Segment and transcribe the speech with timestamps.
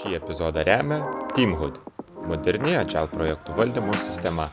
[0.00, 1.02] Šį epizodą remia
[1.36, 1.74] Teamhood-
[2.30, 4.46] moderni Agile projektų valdymo sistema.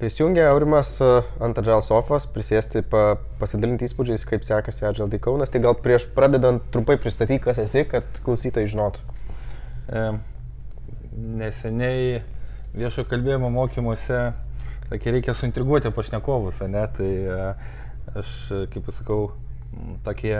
[0.00, 1.12] Prisijungė Aurimas e,
[1.46, 3.04] ant Agile sofos, prisėsti, pa,
[3.38, 5.54] pasidalinti įspūdžiais, kaip sekasi Agile tai Kaunas.
[5.54, 9.06] Tai gal prieš pradedant trumpai pristatyti, kas esi, kad klausytojai žinotų.
[9.86, 10.04] E,
[11.14, 12.20] neseniai
[12.74, 14.26] viešo kalbėjimo mokymuose,
[14.90, 16.88] sakė, reikia suintriguoti pašnekovus, ne?
[16.98, 17.50] Tai e,
[18.14, 18.30] aš,
[18.72, 19.32] kaip pasakau,
[19.72, 20.36] m, tokie,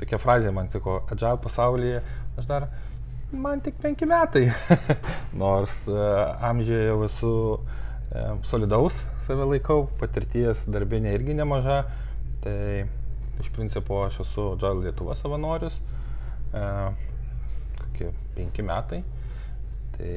[0.00, 2.02] tokia frazė man tiko, Agile pasaulyje,
[2.38, 2.68] aš dar,
[3.32, 4.48] man tik penki metai.
[5.42, 6.06] Nors e,
[6.50, 11.82] amžiuje jau esu e, solidaus, save laikau, patirties darbinė irgi nemaža.
[12.40, 12.86] Tai
[13.40, 15.78] iš principo aš esu Agile Lietuva savanorius,
[16.54, 16.66] e,
[17.78, 19.02] kokie penki metai.
[19.96, 20.12] Tai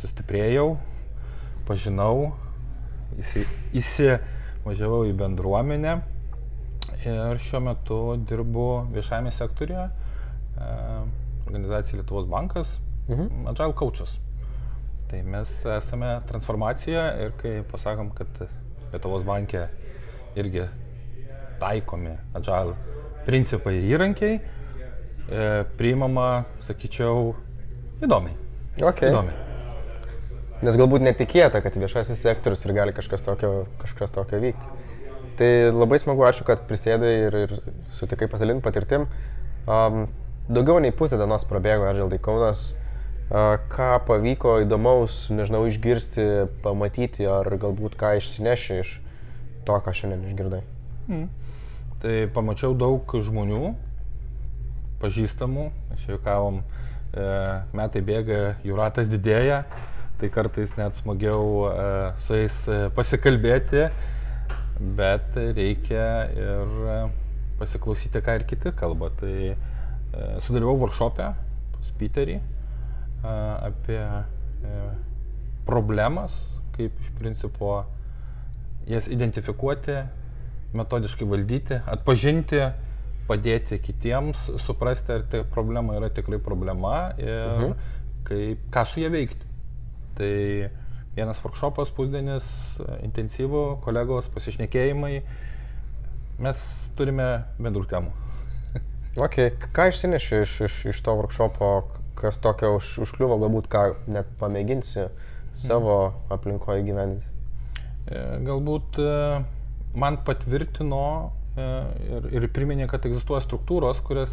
[0.00, 0.76] sustiprėjau,
[1.68, 2.32] pažinau,
[3.20, 3.44] įsi,
[3.76, 6.00] įsivažiavau į bendruomenę
[7.04, 10.72] ir šiuo metu dirbu viešajame sektoriuje, e,
[11.46, 13.46] organizacija Lietuvos bankas, Mhm.
[13.46, 14.18] Agile Coachas.
[15.10, 18.46] Tai mes esame transformacija ir kai pasakom, kad
[18.92, 19.66] Lietuvos bankė
[20.38, 20.64] irgi
[21.60, 22.76] taikomi Agile
[23.26, 27.34] principai ir įrankiai, e, priimama, sakyčiau,
[28.02, 28.38] įdomiai.
[28.80, 29.10] Okay.
[29.12, 29.36] Įdomiai.
[30.62, 34.81] Nes galbūt netikėta, kad viešasis sektorius ir gali kažkas tokio, kažkas tokio vykti.
[35.38, 37.56] Tai labai smagu, ačiū, kad prisėdai ir, ir
[37.96, 39.08] sutikai pasidalinti patirtim.
[39.64, 40.06] Um,
[40.50, 42.70] daugiau nei pusę dienos prabėgo Agile Kaunas.
[42.72, 42.82] Uh,
[43.72, 48.98] ką pavyko įdomaus, nežinau, išgirsti, pamatyti, ar galbūt ką išsineši iš
[49.66, 50.60] to, ką šiandien išgirdai.
[52.02, 53.72] Tai pamačiau daug žmonių,
[55.02, 56.60] pažįstamų, aš juokavom,
[57.14, 57.26] e,
[57.72, 59.62] metai bėga, jų ratas didėja,
[60.20, 61.86] tai kartais net smagiau e,
[62.26, 63.88] su jais e, pasikalbėti,
[64.80, 66.98] bet reikia ir e,
[67.60, 69.10] pasiklausyti, ką ir kiti kalba.
[69.20, 69.56] Tai e,
[70.44, 71.28] sudalyvau workshopę
[71.76, 73.34] pas Peterį e,
[73.68, 74.00] apie
[75.66, 76.34] problemas,
[76.76, 77.82] kaip iš principo
[78.90, 80.00] jas identifikuoti,
[80.74, 82.62] metodiškai valdyti, atpažinti,
[83.28, 87.74] padėti kitiems, suprasti, ar tai problema yra tikrai problema ir Mhm.
[88.26, 89.46] kaip, ką su ją veikti.
[90.16, 90.70] Tai
[91.16, 92.46] vienas workshopas, pusdienis,
[93.04, 95.18] intensyvų, kolegos pasišnekėjimai,
[96.42, 96.62] mes
[96.98, 97.30] turime
[97.60, 98.14] bendrų temų.
[99.12, 99.50] Okay.
[99.76, 101.66] Ką išsineši iš, iš, iš to workshopo,
[102.16, 105.10] kas tokio už, užkliuvo, galbūt ką net pamėginsi
[105.52, 105.96] savo
[106.32, 107.26] aplinkoje gyventi?
[108.08, 109.12] E, Galbūt e,
[110.00, 111.66] man patvirtino e,
[112.08, 114.32] ir, ir priminė, kad egzistuoja struktūros, kurias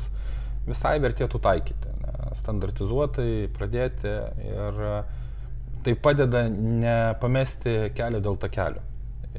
[0.69, 1.94] visai vertėtų taikyti.
[2.06, 4.16] ne, Standartizuotai pradėti
[4.47, 4.95] ir e,
[5.84, 8.84] tai padeda nepamesti kelio dėl takelio.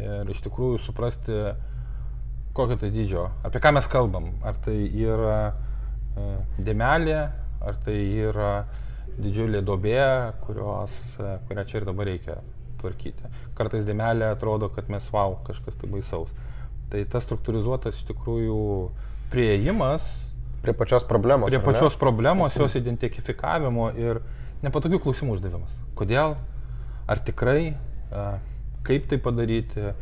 [0.00, 1.40] Ir iš tikrųjų suprasti,
[2.56, 4.30] kokio tai dydžio, apie ką mes kalbam.
[4.46, 6.30] Ar tai yra e,
[6.62, 7.18] dėmelė,
[7.66, 7.98] ar tai
[8.30, 8.52] yra
[9.20, 10.00] didžiulė dobė,
[10.46, 12.38] kurios, e, kurią čia ir dabar reikia
[12.80, 13.28] tvarkyti.
[13.58, 16.32] Kartais dėmelė atrodo, kad mes wow, kažkas tai baisaus.
[16.90, 18.64] Tai tas struktūrizuotas iš tikrųjų
[19.30, 20.08] prieimas
[20.60, 21.48] Prie pačios problemos.
[21.48, 24.20] prie pačios problemos, jos identifikavimo ir
[24.64, 25.74] nepatogių klausimų uždavimas.
[25.98, 26.36] Kodėl,
[27.10, 27.74] ar tikrai,
[28.86, 29.92] kaip tai padaryti,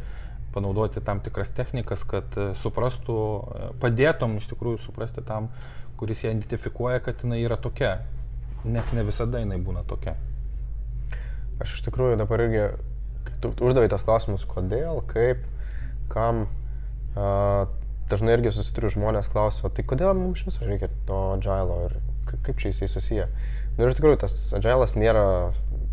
[0.54, 5.50] panaudoti tam tikras technikas, kad a, suprastų, a, padėtum iš tikrųjų suprasti tam,
[6.00, 7.98] kuris ją identifikuoja, kad jinai yra tokia,
[8.64, 10.16] nes ne visada jinai būna tokia.
[11.62, 12.64] Aš iš tikrųjų dabar irgi,
[13.42, 15.44] tu uždavai tos klausimus, kodėl, kaip,
[16.12, 16.46] kam,
[17.14, 17.66] a,
[18.08, 21.98] dažnai irgi susiduriu žmonės klausia, tai kodėl mums iš viso reikia to agilo ir
[22.32, 23.26] kaip čia jisai susiję.
[23.76, 25.24] Nu, ir iš tikrųjų tas agilas nėra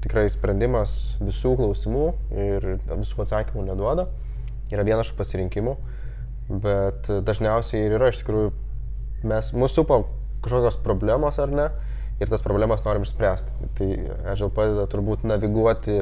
[0.04, 4.08] tikrai sprendimas visų klausimų ir visų atsakymų neduoda.
[4.74, 5.76] Yra vienas iš pasirinkimų,
[6.64, 8.54] bet dažniausiai ir yra iš tikrųjų
[9.30, 10.00] mes, mūsų supa
[10.46, 11.68] kažkokios problemos ar ne,
[12.22, 13.70] ir tas problemas norim išspręsti.
[13.78, 13.90] Tai
[14.32, 16.02] Agile padeda turbūt naviguoti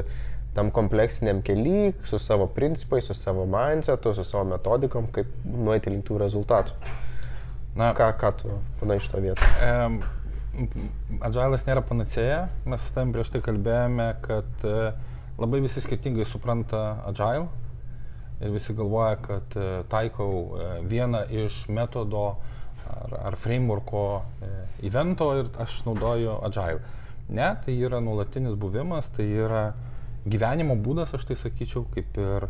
[0.54, 6.06] tam kompleksiniam keliui, su savo principais, su savo mindsetu, su savo metodikom, kaip nueiti link
[6.06, 6.76] tų rezultatų.
[7.74, 9.48] Na, Ką, ką tu panai iš to vietą?
[9.66, 9.98] Em,
[11.24, 14.92] Agilas nėra panacėja, mes su tam prieš tai kalbėjome, kad e,
[15.40, 17.48] labai visi skirtingai supranta Agile
[18.42, 22.26] ir visi galvoja, kad e, taikau e, vieną iš metodo
[22.86, 24.04] ar, ar frameworko
[24.84, 26.82] evento ir aš naudoju Agile.
[27.34, 29.64] Ne, tai yra nuolatinis buvimas, tai yra
[30.28, 32.46] gyvenimo būdas, aš tai sakyčiau, kaip ir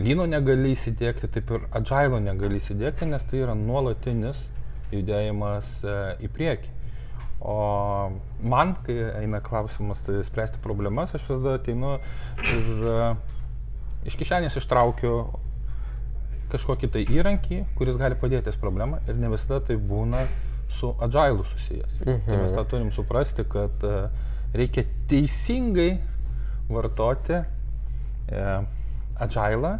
[0.00, 4.40] lyno negali įsidėkti, taip ir Agile negali įsidėkti, nes tai yra nuolatinis
[4.94, 5.74] judėjimas
[6.22, 6.75] į priekį.
[7.40, 7.56] O
[8.40, 11.98] man, kai eina klausimas tai spręsti problemas, aš visada ateinu
[12.40, 13.00] ir e,
[14.08, 15.18] iš kišenės ištraukiu
[16.52, 20.24] kažkokį tai įrankį, kuris gali padėti ties problemą ir ne visada tai būna
[20.72, 22.00] su agile susijęs.
[22.00, 22.22] Mhm.
[22.26, 24.08] Tai mes tą turim suprasti, kad e,
[24.56, 25.90] reikia teisingai
[26.70, 28.46] vartoti e,
[29.22, 29.76] agile,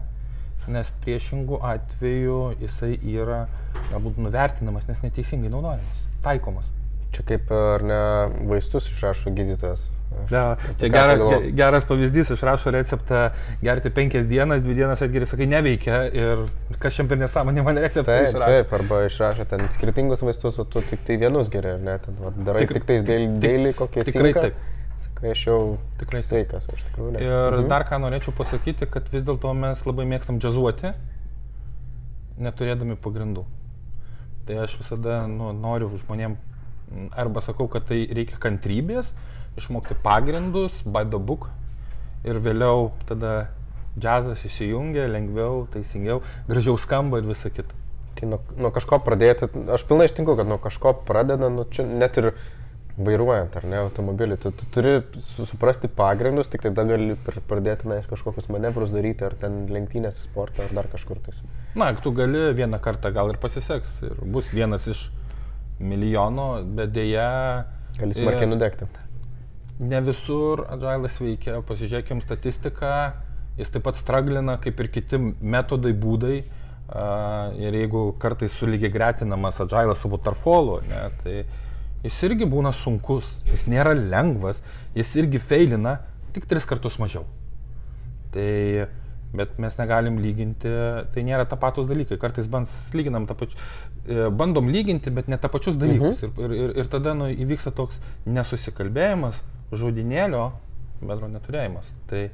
[0.67, 3.44] nes priešingų atveju jisai yra
[3.93, 6.75] galbūt nuvertinamas, nes neteisingai naudojamas, taikomas.
[7.12, 8.00] Čia kaip ar ne
[8.50, 9.87] vaistus išrašo gydytojas.
[10.31, 13.31] Ja, čia gera, ge- geras pavyzdys, išrašo receptą
[13.61, 16.44] gerti penkias dienas, dvi dienas atgeri, sakai, neveikia ir
[16.81, 18.53] kas šiam per nesąmonė man receptą Taip, išrašo.
[18.55, 21.99] taip, arba išrašo ten skirtingus vaistus, o tu tik tai vienus geri, ar ne?
[21.99, 24.41] Ten, va, darai Tikr- tik tais dėl, tik- dėlį kokie tikrai sinką.
[24.47, 24.55] taip.
[25.06, 25.59] Sakai, aš jau
[26.00, 27.20] Tikrai sveikas, iš tikrųjų ne.
[27.26, 27.69] Ir Mhm.
[27.69, 30.94] dar ką norėčiau pasakyti, kad vis dėlto mes labai mėgstam džiazuoti,
[32.38, 33.44] neturėdami pagrindų.
[34.47, 36.37] Tai aš visada nu, noriu žmonėm mm,
[37.17, 39.11] arba sakau, kad tai reikia kantrybės,
[39.59, 41.49] išmokti pagrindus, by the book
[42.27, 43.49] ir vėliau tada
[43.97, 47.75] džiazas įsijungia, lengviau, teisingiau, gražiau skamba ir visa kita.
[48.17, 52.17] Tai nuo, nuo kažko pradėti, aš pilnai ištinku, kad nuo kažko pradeda, nu, čia net
[52.21, 52.33] ir
[52.97, 57.88] vairuojant, ar ne, automobilį, tu, tu turi su, suprasti pagrindus, tik tada gali pr- pradėti,
[57.91, 61.43] na, kažkokius manevrus daryti, ar ten lenktynės sportą, ar dar kažkur tais.
[61.77, 65.11] Na, tu gali vieną kartą gal ir pasiseks ir bus vienas iš
[65.81, 67.28] milijono, bet dėja...
[67.96, 68.88] Gali smarkiai e, nudegti.
[69.87, 72.93] Ne visur agilas veikia, pasižiūrėkim statistiką,
[73.61, 76.37] jis taip pat straglina kaip ir kiti metodai, būdai.
[77.58, 81.40] Ir jeigu kartais sulygiai gretinamas agilas su waterfallu, ne, tai
[82.05, 84.61] jis irgi būna sunkus, jis nėra lengvas,
[84.94, 85.96] jis irgi feilina
[86.37, 87.25] tik tris kartus mažiau.
[88.34, 88.87] Tai,
[89.34, 90.70] bet mes negalim lyginti,
[91.14, 92.19] tai nėra tapatus dalykai.
[92.20, 92.49] Kartais
[92.94, 93.58] lyginam tą pačią,
[94.06, 96.23] e, bandom lyginti, bet ne tą pačius dalykus.
[96.23, 96.44] Mhm.
[96.44, 99.40] Ir, ir, ir tada nu, įvyksta toks nesusikalbėjimas,
[99.73, 100.50] žodinėlio
[101.02, 101.88] bendro neturėjimas.
[102.11, 102.28] Tai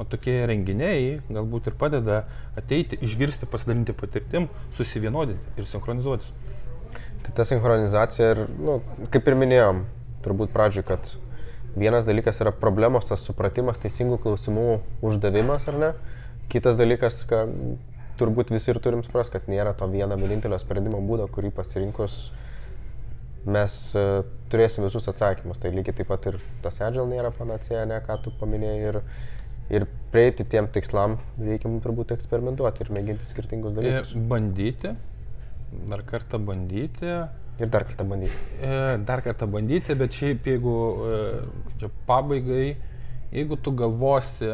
[0.00, 2.22] o tokie renginiai galbūt ir padeda
[2.58, 6.32] ateiti, išgirsti, pasidalinti patirtim, susivienodinti ir sinchronizuotis.
[7.22, 8.80] Tai ta sinchronizacija ir, nu,
[9.14, 9.84] kaip ir minėjom,
[10.24, 11.12] turbūt pradžioj, kad
[11.78, 14.66] vienas dalykas yra problemos, tas supratimas, teisingų klausimų
[15.06, 15.92] uždavimas, ar ne?
[16.52, 17.50] Kitas dalykas, kad
[18.20, 22.16] turbūt visi ir turim suprasti, kad nėra to vieno vienintelio sprendimo būdo, kurį pasirinkus
[23.42, 24.20] mes uh,
[24.52, 25.58] turėsim visus atsakymus.
[25.58, 28.92] Tai lygiai taip pat ir tas agile nėra panacėja, ne ką tu paminėjai.
[28.92, 29.00] Ir,
[29.72, 34.12] ir prieiti tiem tikslam reikia mums turbūt eksperimentuoti ir mėginti skirtingus E, dalykus.
[34.30, 34.92] Bandyti,
[35.88, 37.16] dar kartą bandyti,
[37.60, 38.32] Ir dar kartą bandyti.
[38.64, 41.18] E, dar kartą bandyti, bet šiaip jeigu e,
[41.80, 42.76] čia pabaigai,
[43.30, 44.48] jeigu tu galvosi,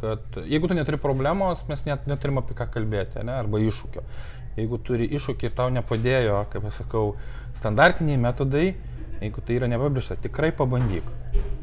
[0.00, 4.02] kad jeigu tu neturi problemos, mes net neturim apie ką kalbėti, ne, arba iššūkio.
[4.56, 7.14] Jeigu turi iššūkį ir tau nepadėjo, kaip aš sakau,
[7.58, 8.74] standartiniai metodai,
[9.20, 11.04] jeigu tai yra nepabrėžta, tikrai pabandyk.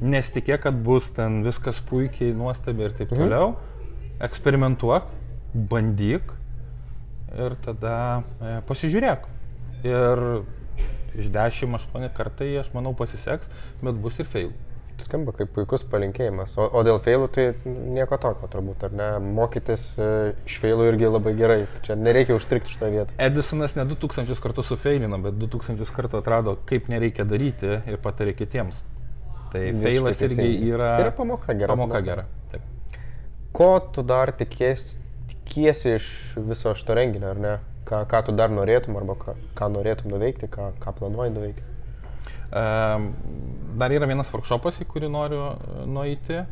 [0.01, 3.19] Nesitikėk, kad bus ten viskas puikiai, nuostabiai ir taip Mhm.
[3.21, 3.56] toliau.
[4.21, 5.03] Eksperimentuok,
[5.53, 6.33] bandyk
[7.38, 9.25] ir tada e, pasižiūrėk.
[9.83, 10.21] Ir
[11.18, 13.50] iš 10-8 kartai, aš manau, pasiseks,
[13.81, 14.51] bet bus ir fail.
[15.01, 16.54] Skamba kaip puikus palinkėjimas.
[16.62, 19.07] O, o dėl failų tai nieko tokio turbūt, ar ne?
[19.24, 20.07] Mokytis e,
[20.48, 21.57] iš failų irgi labai gerai.
[21.74, 23.18] Tai čia nereikia užstrikti šitą vietą.
[23.22, 28.80] Edisonas ne 2000 kartų sufailino, bet 2000 kartų atrado, kaip nereikia daryti ir patarė kitiems.
[29.54, 30.72] Tai Visiškai failas irgi teisingai.
[30.72, 30.94] yra...
[30.96, 31.74] Tai yra pamoka gera.
[31.74, 32.06] Pamoka pamoka.
[32.07, 32.25] gera.
[32.54, 33.01] Taip.
[33.54, 34.96] Ko tu dar tikės,
[35.30, 36.07] tikiesi iš
[36.48, 37.53] viso šito renginio, ar ne?
[37.86, 41.70] Ką, ką tu dar norėtum, arba ką, ką norėtum nuveikti, ką, ką planuoji nuveikti.
[42.53, 46.44] Dar yra vienas workshopas, į kurį noriu e, nueiti.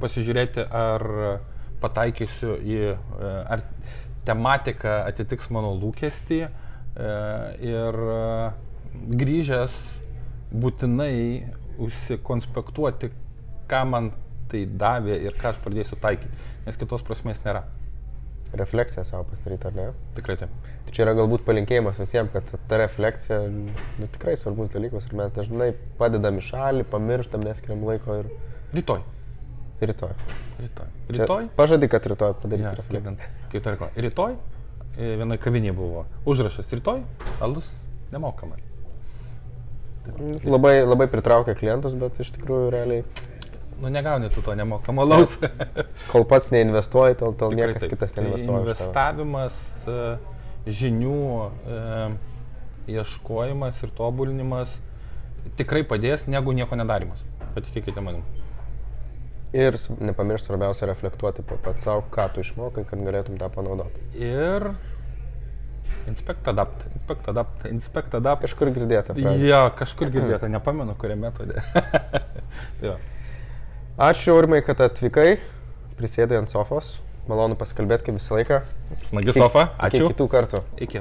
[0.00, 1.04] Pasižiūrėti, ar
[1.82, 3.64] pataikysiu į, e, ar
[4.28, 6.40] tematika atitiks mano lūkestį.
[6.46, 7.10] e,
[7.66, 8.00] Ir
[9.20, 9.74] grįžęs
[10.54, 11.16] būtinai
[11.82, 13.10] užsikonspektuoti,
[13.68, 14.12] ką man
[14.50, 16.32] tai davė ir ką aš pradėsiu taikyti,
[16.64, 17.66] nes kitos prasmės nėra.
[18.56, 19.86] Refleksiją savo pasidaryti, ar ne?
[20.16, 20.52] Tikrai taip.
[20.86, 25.32] Tai čia yra galbūt palinkėjimas visiems, kad ta refleksija nu, tikrai svarbus dalykas ir mes
[25.36, 28.30] dažnai padedam į šalį, pamirštam, neskiriam laiko ir
[28.76, 29.02] Rytoj.
[29.80, 30.14] rytoj.
[30.60, 30.86] Rytoj.
[31.18, 31.48] Rytoj.
[31.56, 33.16] Pažadi, kad rytoj padarysi Ja, refleksiją.
[33.52, 33.92] kaip reklama.
[34.06, 34.32] Rytoj
[34.96, 37.02] e, vienoje kavinėje buvo užrašas rytoj,
[37.44, 37.68] alus
[38.12, 38.64] nemokamas.
[40.46, 43.02] Labai, labai pritraukia klientus, bet iš tikrųjų realiai,
[43.80, 45.34] Nu negauni tu to nemokamo alaus.
[46.12, 47.92] kol pats neinvestuoji, tol, tol Tikrai niekas taip.
[47.92, 48.62] kitas neinvestuoja.
[48.64, 50.16] Investavimas, e,
[50.66, 52.08] žinių e,
[52.96, 54.78] ieškojimas ir tobulinimas
[55.60, 57.20] tikrai padės negu nieko nedarimas.
[57.54, 58.24] Patikėkite manim.
[59.56, 64.02] Ir nepamiršti svarbiausia reflektuoti pa- pats savo, ką tu išmokai, kad galėtum tą panaudoti.
[64.20, 64.70] Ir
[66.10, 68.42] inspect adapt, inspect adapt, inspect adapt.
[68.44, 69.14] Kažkur girdėta.
[69.40, 71.62] Jo, kažkur girdėta, nepamenu, kuriame metode.
[73.96, 75.38] Ačiū, Urmai, kad atvykai,
[75.96, 76.98] prisėdai ant sofos,
[77.30, 78.58] malonu pasikalbėti kaip visą laiką.
[79.08, 80.10] Smagi sofa, Iki ačiū.
[80.12, 80.60] kitų kartų.
[80.84, 81.00] Iki.